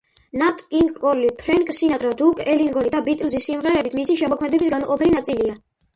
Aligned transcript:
ნატ 0.41 0.61
კინგ 0.69 0.95
კოლი, 1.01 1.27
ფრენკ 1.41 1.69
სინატრა, 1.81 2.15
დუკ 2.21 2.41
ელინგონი 2.55 2.93
და 2.97 3.03
ბიტლსის 3.11 3.47
სიმღერებიც 3.51 3.97
მისი 4.01 4.17
შემოქმედების 4.23 4.75
განუყოფელი 4.77 5.17
ნაწილია. 5.19 5.61